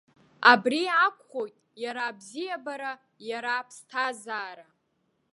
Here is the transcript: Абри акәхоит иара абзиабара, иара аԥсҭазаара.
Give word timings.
Абри 0.51 0.81
акәхоит 1.07 1.55
иара 1.83 2.03
абзиабара, 2.09 2.93
иара 3.29 3.51
аԥсҭазаара. 3.59 4.67